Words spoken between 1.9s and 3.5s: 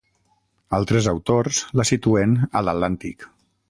situen a l'Atlàntic.